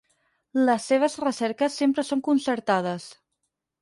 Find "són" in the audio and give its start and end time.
2.11-2.25